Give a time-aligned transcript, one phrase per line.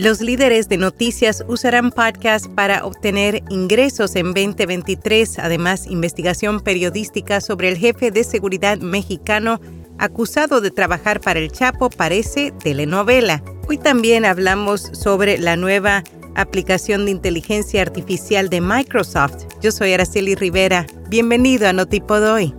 [0.00, 5.38] Los líderes de noticias usarán podcast para obtener ingresos en 2023.
[5.38, 9.60] Además, investigación periodística sobre el jefe de seguridad mexicano
[9.98, 13.42] acusado de trabajar para el Chapo parece telenovela.
[13.68, 16.02] Hoy también hablamos sobre la nueva
[16.34, 19.44] aplicación de inteligencia artificial de Microsoft.
[19.60, 20.86] Yo soy Araceli Rivera.
[21.10, 22.54] Bienvenido a Notipod Hoy.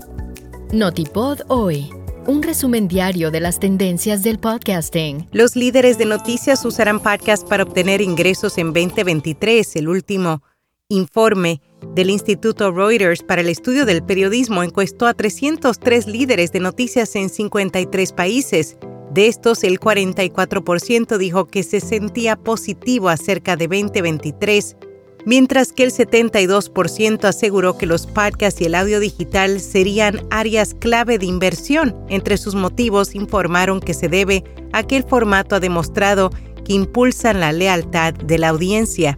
[0.71, 1.91] Notipod Hoy
[2.27, 5.27] un resumen diario de las tendencias del podcasting.
[5.31, 9.75] Los líderes de noticias usarán podcast para obtener ingresos en 2023.
[9.75, 10.43] El último
[10.89, 11.61] informe
[11.95, 17.29] del Instituto Reuters para el estudio del periodismo encuestó a 303 líderes de noticias en
[17.29, 18.77] 53 países.
[19.11, 24.77] De estos, el 44% dijo que se sentía positivo acerca de 2023
[25.25, 31.17] mientras que el 72% aseguró que los podcasts y el audio digital serían áreas clave
[31.17, 31.95] de inversión.
[32.09, 36.31] Entre sus motivos informaron que se debe a que el formato ha demostrado
[36.65, 39.17] que impulsan la lealtad de la audiencia.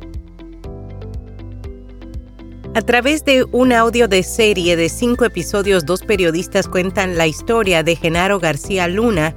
[2.75, 7.83] A través de un audio de serie de cinco episodios, dos periodistas cuentan la historia
[7.83, 9.35] de Genaro García Luna,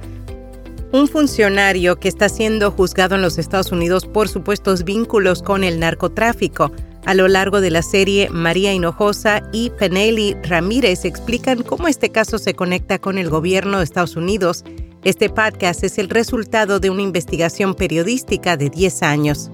[0.91, 5.79] un funcionario que está siendo juzgado en los Estados Unidos por supuestos vínculos con el
[5.79, 6.71] narcotráfico.
[7.05, 12.37] A lo largo de la serie, María Hinojosa y Peneli Ramírez explican cómo este caso
[12.37, 14.63] se conecta con el gobierno de Estados Unidos.
[15.03, 19.51] Este podcast es el resultado de una investigación periodística de 10 años.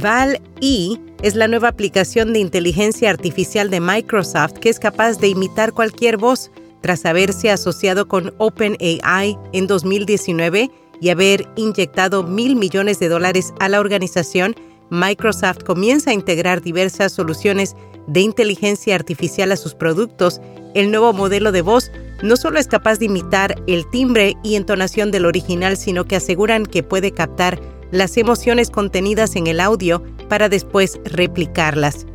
[0.00, 5.72] Val-E es la nueva aplicación de inteligencia artificial de Microsoft que es capaz de imitar
[5.72, 13.08] cualquier voz tras haberse asociado con OpenAI en 2019 y haber inyectado mil millones de
[13.08, 14.54] dólares a la organización,
[14.90, 17.76] Microsoft comienza a integrar diversas soluciones
[18.06, 20.40] de inteligencia artificial a sus productos.
[20.74, 21.90] El nuevo modelo de voz
[22.22, 26.66] no solo es capaz de imitar el timbre y entonación del original, sino que aseguran
[26.66, 32.06] que puede captar las emociones contenidas en el audio para después replicarlas.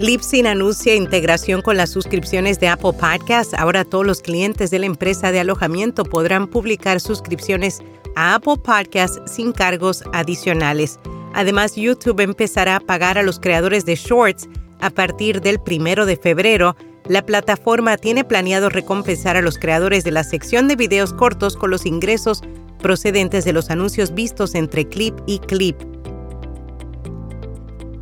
[0.00, 3.54] Lipsin anuncia integración con las suscripciones de Apple Podcasts.
[3.54, 7.80] Ahora todos los clientes de la empresa de alojamiento podrán publicar suscripciones
[8.16, 10.98] a Apple Podcasts sin cargos adicionales.
[11.32, 14.48] Además, YouTube empezará a pagar a los creadores de shorts
[14.80, 16.76] a partir del primero de febrero.
[17.06, 21.70] La plataforma tiene planeado recompensar a los creadores de la sección de videos cortos con
[21.70, 22.42] los ingresos
[22.80, 25.76] procedentes de los anuncios vistos entre clip y clip.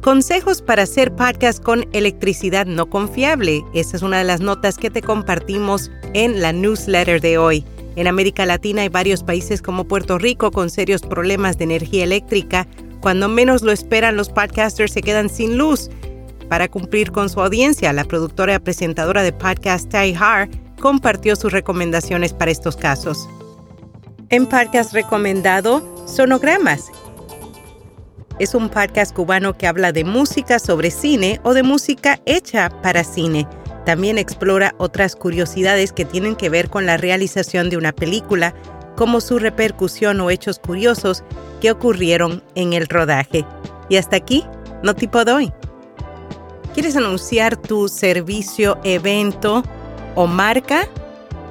[0.02, 3.64] Consejos para hacer podcast con electricidad no confiable.
[3.72, 7.64] Esa es una de las notas que te compartimos en la newsletter de hoy.
[7.94, 12.66] En América Latina hay varios países como Puerto Rico con serios problemas de energía eléctrica.
[13.00, 15.88] Cuando menos lo esperan, los podcasters se quedan sin luz.
[16.48, 21.52] Para cumplir con su audiencia, la productora y presentadora de podcast Ty Har compartió sus
[21.52, 23.28] recomendaciones para estos casos.
[24.30, 26.90] En podcast recomendado, sonogramas
[28.42, 33.04] es un podcast cubano que habla de música sobre cine o de música hecha para
[33.04, 33.46] cine.
[33.86, 38.52] También explora otras curiosidades que tienen que ver con la realización de una película,
[38.96, 41.22] como su repercusión o hechos curiosos
[41.60, 43.46] que ocurrieron en el rodaje.
[43.88, 44.44] Y hasta aquí,
[44.82, 45.52] no tipo doy.
[46.74, 49.62] ¿Quieres anunciar tu servicio, evento
[50.16, 50.88] o marca?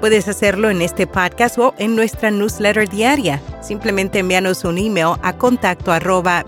[0.01, 3.39] Puedes hacerlo en este podcast o en nuestra newsletter diaria.
[3.61, 6.43] Simplemente envíanos un email a contacto arroba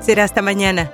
[0.00, 0.92] Será hasta mañana.